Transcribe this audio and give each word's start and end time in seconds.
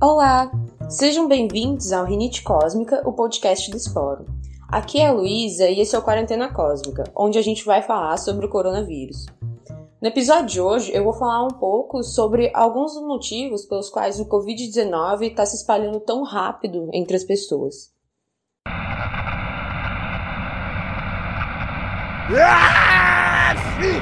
Olá! 0.00 0.48
Sejam 0.88 1.26
bem-vindos 1.26 1.90
ao 1.90 2.04
Rinite 2.04 2.44
Cósmica, 2.44 3.02
o 3.04 3.12
podcast 3.12 3.68
do 3.68 3.76
Esporo. 3.76 4.26
Aqui 4.68 5.00
é 5.00 5.08
a 5.08 5.12
Luísa 5.12 5.68
e 5.68 5.80
esse 5.80 5.96
é 5.96 5.98
o 5.98 6.02
Quarentena 6.02 6.54
Cósmica, 6.54 7.02
onde 7.16 7.36
a 7.36 7.42
gente 7.42 7.64
vai 7.64 7.82
falar 7.82 8.16
sobre 8.16 8.46
o 8.46 8.48
coronavírus. 8.48 9.26
No 10.00 10.06
episódio 10.06 10.46
de 10.46 10.60
hoje, 10.60 10.92
eu 10.94 11.02
vou 11.02 11.14
falar 11.14 11.42
um 11.42 11.50
pouco 11.50 12.04
sobre 12.04 12.48
alguns 12.54 12.94
dos 12.94 13.02
motivos 13.02 13.66
pelos 13.66 13.90
quais 13.90 14.20
o 14.20 14.26
Covid-19 14.26 15.22
está 15.22 15.44
se 15.44 15.56
espalhando 15.56 15.98
tão 15.98 16.22
rápido 16.22 16.88
entre 16.92 17.16
as 17.16 17.24
pessoas. 17.24 17.90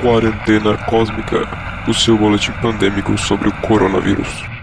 Quarentena 0.02 0.76
Cósmica, 0.90 1.38
o 1.88 1.94
seu 1.94 2.18
boletim 2.18 2.52
pandêmico 2.60 3.16
sobre 3.16 3.48
o 3.48 3.62
coronavírus. 3.62 4.55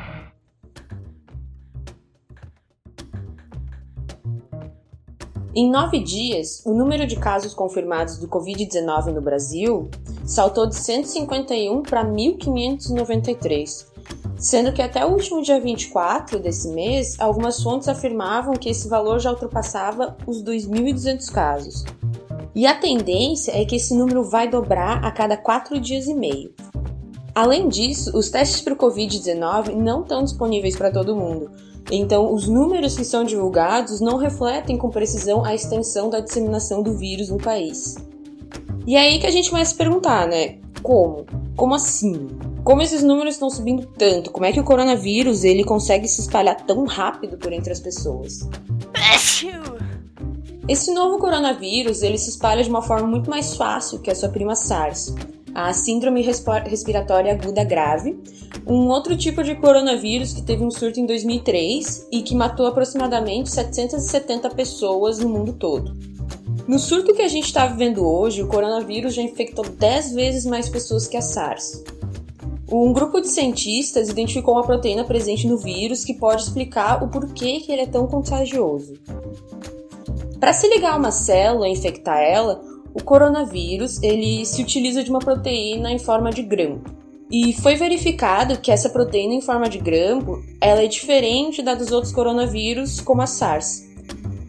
Em 5.55 5.69
nove 5.69 5.99
dias, 5.99 6.63
o 6.65 6.73
número 6.73 7.05
de 7.05 7.15
casos 7.15 7.53
confirmados 7.53 8.17
do 8.17 8.27
Covid-19 8.27 9.13
no 9.13 9.21
Brasil 9.21 9.87
saltou 10.25 10.65
de 10.65 10.75
151 10.75 11.83
para 11.83 12.03
1.593, 12.03 13.85
sendo 14.35 14.73
que 14.73 14.81
até 14.81 15.05
o 15.05 15.11
último 15.11 15.43
dia 15.43 15.59
24 15.59 16.39
desse 16.39 16.69
mês, 16.69 17.19
algumas 17.19 17.61
fontes 17.61 17.87
afirmavam 17.87 18.55
que 18.55 18.67
esse 18.67 18.87
valor 18.87 19.19
já 19.19 19.29
ultrapassava 19.29 20.17
os 20.25 20.43
2.200 20.43 21.31
casos. 21.31 21.85
E 22.55 22.65
a 22.65 22.73
tendência 22.73 23.51
é 23.51 23.63
que 23.63 23.75
esse 23.75 23.93
número 23.93 24.23
vai 24.23 24.49
dobrar 24.49 25.05
a 25.05 25.11
cada 25.11 25.37
quatro 25.37 25.79
dias 25.79 26.07
e 26.07 26.15
meio. 26.15 26.51
Além 27.35 27.69
disso, 27.69 28.17
os 28.17 28.31
testes 28.31 28.61
para 28.61 28.73
o 28.73 28.77
Covid-19 28.77 29.75
não 29.75 30.01
estão 30.01 30.23
disponíveis 30.23 30.75
para 30.75 30.89
todo 30.89 31.15
mundo, 31.15 31.51
então, 31.91 32.33
os 32.33 32.47
números 32.47 32.95
que 32.95 33.03
são 33.03 33.23
divulgados 33.23 33.99
não 33.99 34.17
refletem 34.17 34.77
com 34.77 34.89
precisão 34.89 35.43
a 35.43 35.53
extensão 35.53 36.09
da 36.09 36.19
disseminação 36.19 36.81
do 36.81 36.97
vírus 36.97 37.29
no 37.29 37.37
país. 37.37 37.97
E 38.87 38.95
é 38.95 39.01
aí 39.01 39.19
que 39.19 39.27
a 39.27 39.31
gente 39.31 39.49
começa 39.49 39.69
a 39.69 39.73
se 39.73 39.77
perguntar, 39.77 40.27
né? 40.27 40.59
Como? 40.81 41.25
Como 41.55 41.73
assim? 41.73 42.27
Como 42.63 42.81
esses 42.81 43.03
números 43.03 43.35
estão 43.35 43.49
subindo 43.49 43.85
tanto? 43.97 44.31
Como 44.31 44.45
é 44.45 44.51
que 44.51 44.59
o 44.59 44.63
coronavírus 44.63 45.43
ele 45.43 45.63
consegue 45.63 46.07
se 46.07 46.21
espalhar 46.21 46.55
tão 46.65 46.85
rápido 46.85 47.37
por 47.37 47.51
entre 47.53 47.71
as 47.71 47.79
pessoas? 47.79 48.47
Esse 50.67 50.93
novo 50.93 51.17
coronavírus 51.17 52.01
ele 52.01 52.17
se 52.17 52.29
espalha 52.29 52.63
de 52.63 52.69
uma 52.69 52.81
forma 52.81 53.05
muito 53.05 53.29
mais 53.29 53.55
fácil 53.55 53.99
que 53.99 54.09
a 54.09 54.15
sua 54.15 54.29
prima 54.29 54.55
SARS, 54.55 55.13
a 55.53 55.71
síndrome 55.73 56.21
respiratória 56.21 57.33
aguda 57.33 57.63
grave, 57.63 58.17
um 58.65 58.87
outro 58.87 59.15
tipo 59.15 59.43
de 59.43 59.55
coronavírus 59.55 60.33
que 60.33 60.41
teve 60.41 60.63
um 60.63 60.71
surto 60.71 60.99
em 60.99 61.05
2003 61.05 62.07
e 62.11 62.21
que 62.21 62.35
matou 62.35 62.65
aproximadamente 62.65 63.51
770 63.51 64.49
pessoas 64.51 65.19
no 65.19 65.29
mundo 65.29 65.53
todo. 65.53 65.95
No 66.67 66.79
surto 66.79 67.13
que 67.13 67.21
a 67.21 67.27
gente 67.27 67.45
está 67.45 67.67
vivendo 67.67 68.07
hoje, 68.07 68.41
o 68.41 68.47
coronavírus 68.47 69.13
já 69.13 69.21
infectou 69.21 69.65
10 69.65 70.13
vezes 70.13 70.45
mais 70.45 70.69
pessoas 70.69 71.07
que 71.07 71.17
a 71.17 71.21
SARS. 71.21 71.83
Um 72.71 72.93
grupo 72.93 73.19
de 73.19 73.27
cientistas 73.27 74.09
identificou 74.09 74.55
uma 74.55 74.63
proteína 74.63 75.03
presente 75.03 75.45
no 75.45 75.57
vírus 75.57 76.05
que 76.05 76.13
pode 76.13 76.43
explicar 76.43 77.03
o 77.03 77.09
porquê 77.09 77.59
que 77.59 77.71
ele 77.71 77.81
é 77.81 77.85
tão 77.85 78.07
contagioso. 78.07 78.93
Para 80.39 80.53
se 80.53 80.67
ligar 80.67 80.93
a 80.93 80.97
uma 80.97 81.11
célula 81.11 81.67
e 81.67 81.71
infectar 81.73 82.19
ela, 82.19 82.61
o 82.93 83.03
coronavírus 83.03 84.01
ele 84.01 84.45
se 84.45 84.61
utiliza 84.61 85.03
de 85.03 85.09
uma 85.09 85.19
proteína 85.19 85.91
em 85.91 85.99
forma 85.99 86.29
de 86.29 86.43
grampo. 86.43 86.91
E 87.31 87.53
foi 87.53 87.75
verificado 87.75 88.59
que 88.59 88.71
essa 88.71 88.89
proteína 88.89 89.33
em 89.33 89.41
forma 89.41 89.67
de 89.67 89.79
grampo 89.79 90.43
ela 90.61 90.83
é 90.83 90.87
diferente 90.87 91.63
da 91.63 91.73
dos 91.73 91.91
outros 91.91 92.13
coronavírus, 92.13 93.01
como 93.01 93.21
a 93.21 93.27
SARS. 93.27 93.83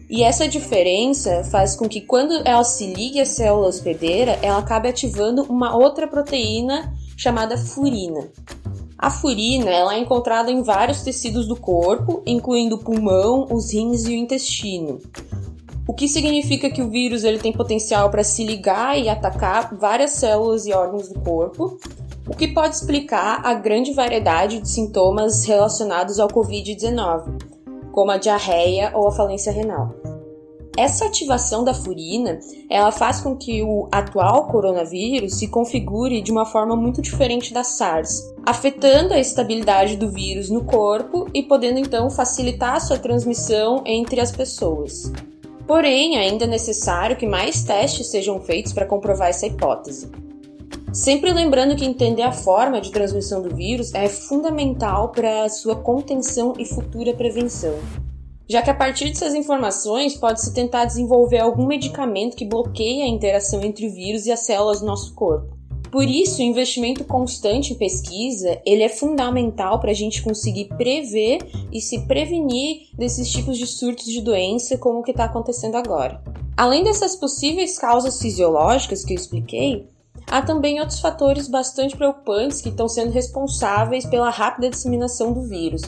E 0.07 0.23
essa 0.23 0.47
diferença 0.47 1.43
faz 1.45 1.75
com 1.75 1.89
que 1.89 2.01
quando 2.01 2.33
ela 2.45 2.63
se 2.63 2.85
ligue 2.85 3.19
à 3.19 3.25
célula 3.25 3.67
hospedeira, 3.67 4.37
ela 4.41 4.59
acabe 4.59 4.87
ativando 4.87 5.43
uma 5.43 5.75
outra 5.75 6.07
proteína 6.07 6.93
chamada 7.17 7.57
furina. 7.57 8.29
A 8.97 9.09
furina 9.09 9.69
ela 9.69 9.95
é 9.95 9.99
encontrada 9.99 10.51
em 10.51 10.61
vários 10.61 11.01
tecidos 11.01 11.47
do 11.47 11.55
corpo, 11.55 12.21
incluindo 12.25 12.75
o 12.75 12.79
pulmão, 12.79 13.47
os 13.49 13.73
rins 13.73 14.05
e 14.05 14.09
o 14.09 14.15
intestino. 14.15 15.01
O 15.87 15.93
que 15.93 16.07
significa 16.07 16.69
que 16.69 16.81
o 16.81 16.89
vírus 16.89 17.23
ele 17.23 17.37
tem 17.37 17.53
potencial 17.53 18.09
para 18.09 18.23
se 18.23 18.43
ligar 18.43 18.97
e 18.97 19.07
atacar 19.07 19.75
várias 19.75 20.11
células 20.11 20.65
e 20.65 20.73
órgãos 20.73 21.09
do 21.09 21.19
corpo, 21.19 21.77
o 22.27 22.35
que 22.35 22.47
pode 22.47 22.75
explicar 22.75 23.41
a 23.45 23.53
grande 23.53 23.93
variedade 23.93 24.59
de 24.59 24.67
sintomas 24.67 25.45
relacionados 25.45 26.19
ao 26.19 26.27
Covid-19, 26.27 27.39
como 27.91 28.09
a 28.09 28.17
diarreia 28.17 28.91
ou 28.95 29.07
a 29.07 29.11
falência 29.11 29.51
renal. 29.51 29.93
Essa 30.75 31.05
ativação 31.05 31.63
da 31.63 31.73
furina, 31.73 32.39
ela 32.69 32.91
faz 32.91 33.21
com 33.21 33.37
que 33.37 33.61
o 33.63 33.87
atual 33.91 34.47
coronavírus 34.47 35.35
se 35.35 35.47
configure 35.47 36.19
de 36.19 36.31
uma 36.31 36.45
forma 36.45 36.75
muito 36.75 37.01
diferente 37.01 37.53
da 37.53 37.63
SARS, 37.63 38.21
afetando 38.45 39.13
a 39.13 39.19
estabilidade 39.19 39.95
do 39.95 40.09
vírus 40.09 40.49
no 40.49 40.65
corpo 40.65 41.29
e 41.33 41.43
podendo 41.43 41.79
então 41.79 42.09
facilitar 42.09 42.75
a 42.75 42.79
sua 42.79 42.97
transmissão 42.97 43.83
entre 43.85 44.19
as 44.19 44.31
pessoas. 44.31 45.13
Porém, 45.67 46.17
ainda 46.17 46.45
é 46.45 46.47
necessário 46.47 47.15
que 47.15 47.25
mais 47.25 47.63
testes 47.63 48.07
sejam 48.07 48.39
feitos 48.39 48.71
para 48.71 48.85
comprovar 48.85 49.29
essa 49.29 49.47
hipótese. 49.47 50.11
Sempre 50.93 51.33
lembrando 51.33 51.75
que 51.75 51.83
entender 51.83 52.21
a 52.21 52.31
forma 52.31 52.79
de 52.79 52.91
transmissão 52.91 53.41
do 53.41 53.53
vírus 53.53 53.93
é 53.93 54.07
fundamental 54.07 55.09
para 55.09 55.49
sua 55.49 55.75
contenção 55.75 56.53
e 56.57 56.65
futura 56.65 57.13
prevenção. 57.13 57.75
Já 58.47 58.61
que 58.61 58.69
a 58.69 58.75
partir 58.75 59.09
dessas 59.09 59.33
informações 59.33 60.15
pode-se 60.15 60.53
tentar 60.53 60.85
desenvolver 60.85 61.39
algum 61.39 61.65
medicamento 61.65 62.37
que 62.37 62.45
bloqueie 62.45 63.01
a 63.01 63.07
interação 63.07 63.61
entre 63.63 63.87
o 63.87 63.91
vírus 63.91 64.27
e 64.27 64.31
as 64.31 64.41
células 64.41 64.81
do 64.81 64.85
nosso 64.85 65.15
corpo. 65.15 65.54
Por 65.95 66.09
isso, 66.09 66.41
o 66.41 66.43
investimento 66.43 67.05
constante 67.05 67.71
em 67.71 67.77
pesquisa 67.77 68.59
ele 68.65 68.83
é 68.83 68.89
fundamental 68.89 69.79
para 69.79 69.91
a 69.91 69.93
gente 69.93 70.21
conseguir 70.21 70.65
prever 70.77 71.39
e 71.71 71.79
se 71.79 72.05
prevenir 72.05 72.89
desses 72.93 73.31
tipos 73.31 73.57
de 73.57 73.65
surtos 73.65 74.03
de 74.03 74.19
doença 74.19 74.77
como 74.77 74.99
o 74.99 75.03
que 75.03 75.11
está 75.11 75.23
acontecendo 75.23 75.75
agora. 75.75 76.21
Além 76.57 76.83
dessas 76.83 77.15
possíveis 77.15 77.79
causas 77.79 78.21
fisiológicas 78.21 79.05
que 79.05 79.13
eu 79.13 79.15
expliquei, 79.15 79.87
há 80.27 80.41
também 80.41 80.81
outros 80.81 80.99
fatores 80.99 81.47
bastante 81.47 81.95
preocupantes 81.95 82.59
que 82.59 82.67
estão 82.67 82.89
sendo 82.89 83.11
responsáveis 83.11 84.05
pela 84.05 84.29
rápida 84.29 84.69
disseminação 84.69 85.31
do 85.31 85.43
vírus, 85.43 85.83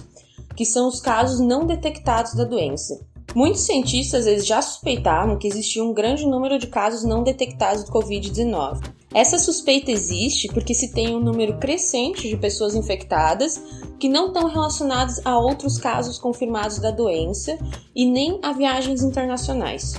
que 0.55 0.63
são 0.63 0.87
os 0.87 1.01
casos 1.01 1.41
não 1.41 1.65
detectados 1.65 2.33
da 2.33 2.45
doença. 2.45 2.97
Muitos 3.35 3.65
cientistas 3.65 4.25
eles 4.25 4.47
já 4.47 4.61
suspeitavam 4.61 5.37
que 5.37 5.49
existia 5.49 5.83
um 5.83 5.93
grande 5.93 6.25
número 6.25 6.57
de 6.57 6.67
casos 6.67 7.03
não 7.03 7.23
detectados 7.23 7.83
do 7.83 7.91
Covid-19. 7.91 8.95
Essa 9.13 9.37
suspeita 9.37 9.89
existe 9.89 10.47
porque 10.49 10.73
se 10.73 10.91
tem 10.91 11.15
um 11.15 11.19
número 11.19 11.57
crescente 11.57 12.27
de 12.27 12.37
pessoas 12.37 12.75
infectadas 12.75 13.61
que 13.99 14.09
não 14.09 14.27
estão 14.27 14.47
relacionadas 14.47 15.25
a 15.25 15.37
outros 15.39 15.77
casos 15.77 16.19
confirmados 16.19 16.77
da 16.79 16.91
doença 16.91 17.57
e 17.95 18.05
nem 18.05 18.39
a 18.43 18.51
viagens 18.51 19.01
internacionais. 19.01 19.93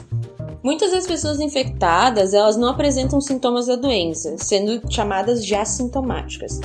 Muitas 0.62 0.90
das 0.90 1.06
pessoas 1.06 1.40
infectadas, 1.40 2.34
elas 2.34 2.56
não 2.56 2.68
apresentam 2.68 3.20
sintomas 3.20 3.66
da 3.66 3.76
doença, 3.76 4.36
sendo 4.38 4.82
chamadas 4.92 5.44
de 5.44 5.54
assintomáticas. 5.54 6.60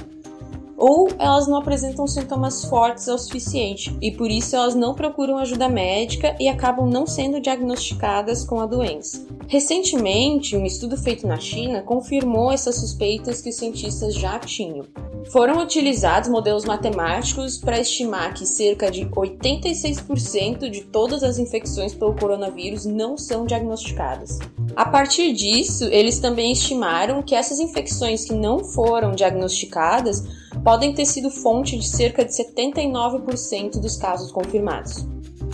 Ou 0.86 1.08
elas 1.18 1.48
não 1.48 1.56
apresentam 1.56 2.06
sintomas 2.06 2.66
fortes 2.66 3.08
o 3.08 3.18
suficiente 3.18 3.98
e 4.02 4.12
por 4.12 4.30
isso 4.30 4.54
elas 4.54 4.76
não 4.76 4.94
procuram 4.94 5.38
ajuda 5.38 5.70
médica 5.70 6.36
e 6.38 6.50
acabam 6.50 6.86
não 6.86 7.08
sendo 7.08 7.40
diagnosticadas 7.40 8.44
com 8.44 8.60
a 8.60 8.66
doença. 8.66 9.26
Recentemente, 9.48 10.58
um 10.58 10.66
estudo 10.66 10.98
feito 10.98 11.26
na 11.26 11.40
China 11.40 11.82
confirmou 11.84 12.52
essas 12.52 12.76
suspeitas 12.76 13.40
que 13.40 13.50
os 13.50 13.56
cientistas 13.56 14.14
já 14.14 14.38
tinham. 14.40 14.84
Foram 15.32 15.62
utilizados 15.62 16.28
modelos 16.28 16.66
matemáticos 16.66 17.58
para 17.58 17.80
estimar 17.80 18.34
que 18.34 18.46
cerca 18.46 18.92
de 18.92 19.06
86% 19.06 20.69
de 20.69 20.81
todas 20.81 21.24
as 21.24 21.38
infecções 21.38 21.94
pelo 21.96 22.13
coronavírus 22.13 22.86
não 22.86 23.18
são 23.18 23.46
diagnosticadas. 23.46 24.38
A 24.75 24.86
partir 24.86 25.31
disso, 25.31 25.86
eles 25.86 26.19
também 26.19 26.52
estimaram 26.52 27.24
que 27.24 27.36
essas 27.36 27.62
infecções 27.62 28.25
que 28.25 28.34
não 28.34 28.66
foram 28.66 29.13
diagnosticadas 29.13 30.43
podem 30.63 30.94
ter 30.94 31.06
sido 31.06 31.30
fonte 31.30 31.77
de 31.77 31.88
cerca 31.88 32.24
de 32.24 32.31
79% 32.31 33.80
dos 33.80 33.98
casos 33.98 34.31
confirmados. 34.31 35.06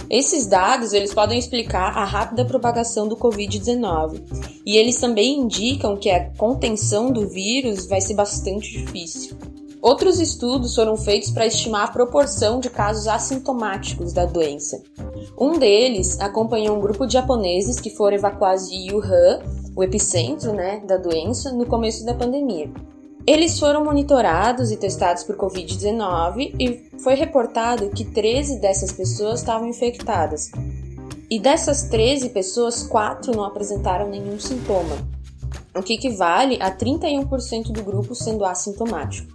Esses 0.09 0.47
dados 0.47 0.94
eles 0.94 1.13
podem 1.13 1.38
explicar 1.38 1.97
a 1.97 2.06
rápida 2.06 2.45
propagação 2.45 3.07
do 3.07 3.17
Covid-19 3.17 4.61
e 4.65 4.77
eles 4.77 5.00
também 5.00 5.39
indicam 5.39 5.97
que 5.97 6.09
a 6.09 6.29
contenção 6.31 7.11
do 7.11 7.27
vírus 7.27 7.85
vai 7.85 8.01
ser 8.01 8.15
bastante 8.15 8.71
difícil. 8.71 9.38
Outros 9.81 10.19
estudos 10.19 10.75
foram 10.75 10.97
feitos 10.97 11.31
para 11.31 11.47
estimar 11.47 11.85
a 11.85 11.91
proporção 11.91 12.59
de 12.59 12.69
casos 12.69 13.07
assintomáticos 13.07 14.12
da 14.12 14.25
doença. 14.25 14.81
Um 15.39 15.57
deles 15.57 16.19
acompanhou 16.19 16.75
um 16.75 16.81
grupo 16.81 17.05
de 17.05 17.13
japoneses 17.13 17.79
que 17.79 17.89
foram 17.89 18.17
evacuados 18.17 18.69
de 18.69 18.94
Wuhan, 18.94 19.39
o 19.75 19.83
epicentro 19.83 20.51
né, 20.51 20.81
da 20.85 20.97
doença, 20.97 21.53
no 21.53 21.65
começo 21.65 22.05
da 22.05 22.13
pandemia. 22.13 22.69
Eles 23.29 23.59
foram 23.59 23.85
monitorados 23.85 24.71
e 24.71 24.75
testados 24.75 25.23
por 25.23 25.37
Covid-19 25.37 26.55
e 26.59 26.99
foi 26.99 27.13
reportado 27.13 27.91
que 27.91 28.03
13 28.03 28.59
dessas 28.59 28.91
pessoas 28.91 29.41
estavam 29.41 29.67
infectadas. 29.67 30.49
E 31.29 31.39
dessas 31.39 31.83
13 31.83 32.29
pessoas, 32.29 32.81
4 32.81 33.31
não 33.35 33.43
apresentaram 33.43 34.09
nenhum 34.09 34.39
sintoma, 34.39 34.97
o 35.77 35.83
que 35.83 35.93
equivale 35.93 36.57
a 36.59 36.75
31% 36.75 37.71
do 37.71 37.83
grupo 37.83 38.15
sendo 38.15 38.43
assintomático. 38.43 39.31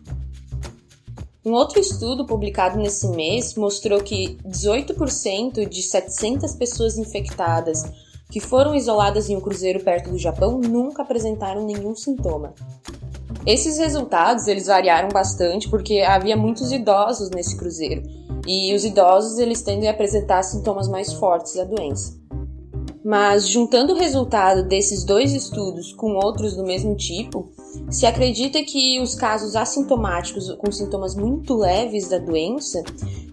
Um 1.44 1.52
outro 1.52 1.78
estudo 1.78 2.26
publicado 2.26 2.76
nesse 2.76 3.06
mês 3.06 3.54
mostrou 3.54 4.02
que 4.02 4.36
18% 4.44 5.68
de 5.68 5.82
700 5.84 6.52
pessoas 6.56 6.98
infectadas 6.98 7.84
que 8.28 8.40
foram 8.40 8.74
isoladas 8.74 9.30
em 9.30 9.36
um 9.36 9.40
cruzeiro 9.40 9.84
perto 9.84 10.10
do 10.10 10.18
Japão 10.18 10.58
nunca 10.58 11.02
apresentaram 11.02 11.64
nenhum 11.64 11.94
sintoma. 11.94 12.54
Esses 13.46 13.76
resultados 13.76 14.46
eles 14.46 14.66
variaram 14.66 15.08
bastante 15.10 15.68
porque 15.68 16.00
havia 16.00 16.36
muitos 16.36 16.72
idosos 16.72 17.28
nesse 17.30 17.56
cruzeiro 17.56 18.02
e 18.46 18.74
os 18.74 18.84
idosos 18.84 19.38
eles 19.38 19.62
tendem 19.62 19.88
a 19.88 19.92
apresentar 19.92 20.42
sintomas 20.42 20.88
mais 20.88 21.12
fortes 21.12 21.54
da 21.54 21.64
doença. 21.64 22.18
Mas 23.04 23.46
juntando 23.46 23.92
o 23.92 23.98
resultado 23.98 24.66
desses 24.66 25.04
dois 25.04 25.34
estudos 25.34 25.92
com 25.92 26.14
outros 26.14 26.56
do 26.56 26.64
mesmo 26.64 26.96
tipo, 26.96 27.52
se 27.90 28.06
acredita 28.06 28.62
que 28.62 28.98
os 28.98 29.14
casos 29.14 29.54
assintomáticos 29.54 30.50
com 30.54 30.72
sintomas 30.72 31.14
muito 31.14 31.54
leves 31.54 32.08
da 32.08 32.18
doença 32.18 32.82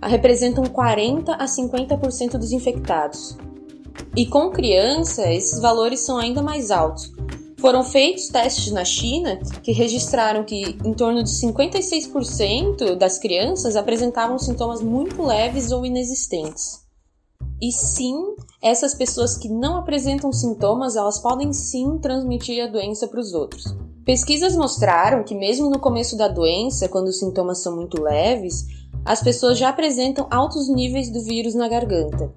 representam 0.03 0.65
40 0.65 1.35
a 1.35 1.45
50% 1.45 2.31
dos 2.31 2.51
infectados. 2.51 3.37
E 4.13 4.25
com 4.25 4.49
criança, 4.49 5.31
esses 5.31 5.61
valores 5.61 6.01
são 6.01 6.17
ainda 6.17 6.41
mais 6.41 6.69
altos, 6.69 7.13
foram 7.61 7.83
feitos 7.83 8.27
testes 8.27 8.73
na 8.73 8.83
China 8.83 9.39
que 9.61 9.71
registraram 9.71 10.43
que 10.43 10.75
em 10.83 10.93
torno 10.95 11.23
de 11.23 11.29
56% 11.29 12.95
das 12.95 13.19
crianças 13.19 13.75
apresentavam 13.75 14.39
sintomas 14.39 14.81
muito 14.81 15.21
leves 15.21 15.71
ou 15.71 15.85
inexistentes. 15.85 16.81
E 17.61 17.71
sim, 17.71 18.15
essas 18.63 18.95
pessoas 18.95 19.37
que 19.37 19.47
não 19.47 19.77
apresentam 19.77 20.33
sintomas, 20.33 20.95
elas 20.95 21.19
podem 21.19 21.53
sim 21.53 21.99
transmitir 21.99 22.63
a 22.63 22.67
doença 22.67 23.07
para 23.07 23.19
os 23.19 23.31
outros. 23.31 23.63
Pesquisas 24.03 24.55
mostraram 24.55 25.23
que 25.23 25.35
mesmo 25.35 25.69
no 25.69 25.77
começo 25.77 26.17
da 26.17 26.27
doença, 26.27 26.89
quando 26.89 27.09
os 27.09 27.19
sintomas 27.19 27.61
são 27.61 27.75
muito 27.75 28.01
leves, 28.01 28.65
as 29.05 29.21
pessoas 29.21 29.59
já 29.59 29.69
apresentam 29.69 30.25
altos 30.31 30.67
níveis 30.67 31.11
do 31.11 31.21
vírus 31.21 31.53
na 31.53 31.67
garganta. 31.67 32.33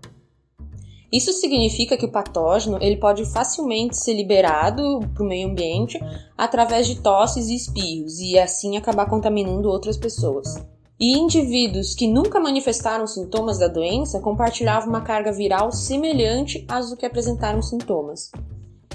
Isso 1.12 1.32
significa 1.32 1.96
que 1.96 2.04
o 2.04 2.10
patógeno 2.10 2.78
ele 2.80 2.96
pode 2.96 3.24
facilmente 3.26 3.96
ser 3.96 4.14
liberado 4.14 5.00
para 5.14 5.22
o 5.22 5.26
meio 5.26 5.48
ambiente 5.48 5.98
através 6.36 6.86
de 6.86 7.00
tosses 7.00 7.48
e 7.48 7.54
espirros 7.54 8.18
e 8.18 8.38
assim 8.38 8.76
acabar 8.76 9.06
contaminando 9.06 9.68
outras 9.68 9.96
pessoas. 9.96 10.54
E 10.98 11.18
indivíduos 11.18 11.94
que 11.94 12.06
nunca 12.06 12.38
manifestaram 12.40 13.06
sintomas 13.06 13.58
da 13.58 13.68
doença 13.68 14.20
compartilhavam 14.20 14.88
uma 14.88 15.00
carga 15.00 15.32
viral 15.32 15.72
semelhante 15.72 16.64
às 16.68 16.90
do 16.90 16.96
que 16.96 17.04
apresentaram 17.04 17.60
sintomas. 17.60 18.30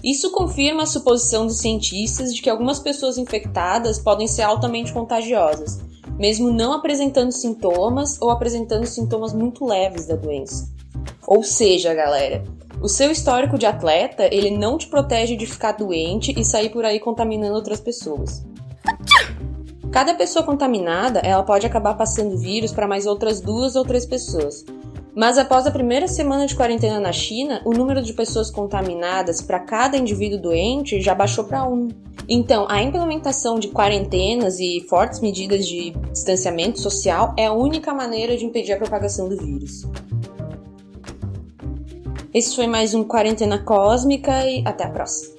Isso 0.03 0.31
confirma 0.31 0.83
a 0.83 0.85
suposição 0.85 1.45
dos 1.45 1.57
cientistas 1.57 2.33
de 2.33 2.41
que 2.41 2.49
algumas 2.49 2.79
pessoas 2.79 3.17
infectadas 3.17 3.99
podem 3.99 4.27
ser 4.27 4.43
altamente 4.43 4.93
contagiosas, 4.93 5.79
mesmo 6.17 6.51
não 6.51 6.71
apresentando 6.71 7.33
sintomas 7.33 8.19
ou 8.21 8.29
apresentando 8.29 8.85
sintomas 8.85 9.33
muito 9.33 9.65
leves 9.65 10.07
da 10.07 10.15
doença. 10.15 10.69
Ou 11.29 11.43
seja, 11.43 11.93
galera, 11.93 12.43
o 12.81 12.89
seu 12.89 13.11
histórico 13.11 13.55
de 13.55 13.67
atleta, 13.67 14.27
ele 14.33 14.49
não 14.49 14.79
te 14.79 14.87
protege 14.87 15.35
de 15.35 15.45
ficar 15.45 15.73
doente 15.73 16.33
e 16.35 16.43
sair 16.43 16.69
por 16.69 16.83
aí 16.83 16.99
contaminando 16.99 17.53
outras 17.53 17.79
pessoas. 17.79 18.43
Cada 19.91 20.15
pessoa 20.15 20.43
contaminada, 20.43 21.19
ela 21.19 21.43
pode 21.43 21.67
acabar 21.67 21.93
passando 21.93 22.35
vírus 22.35 22.71
para 22.71 22.87
mais 22.87 23.05
outras 23.05 23.41
duas 23.41 23.75
ou 23.75 23.85
três 23.85 24.07
pessoas. 24.07 24.65
Mas 25.15 25.37
após 25.37 25.67
a 25.67 25.71
primeira 25.71 26.07
semana 26.07 26.47
de 26.47 26.55
quarentena 26.55 26.99
na 26.99 27.11
China, 27.11 27.61
o 27.63 27.73
número 27.73 28.01
de 28.01 28.13
pessoas 28.13 28.49
contaminadas 28.49 29.39
para 29.39 29.59
cada 29.59 29.97
indivíduo 29.97 30.41
doente 30.41 30.99
já 30.99 31.13
baixou 31.13 31.43
para 31.43 31.63
um. 31.63 31.89
Então, 32.27 32.65
a 32.67 32.81
implementação 32.81 33.59
de 33.59 33.67
quarentenas 33.67 34.59
e 34.59 34.83
fortes 34.89 35.19
medidas 35.19 35.67
de 35.67 35.91
distanciamento 36.11 36.79
social 36.79 37.35
é 37.37 37.45
a 37.45 37.53
única 37.53 37.93
maneira 37.93 38.35
de 38.35 38.45
impedir 38.45 38.73
a 38.73 38.77
propagação 38.77 39.29
do 39.29 39.37
vírus. 39.37 39.85
Esse 42.31 42.55
foi 42.55 42.67
mais 42.67 42.93
um 42.93 43.03
Quarentena 43.03 43.57
Cósmica 43.57 44.45
e 44.45 44.61
até 44.63 44.83
a 44.83 44.89
próxima. 44.89 45.38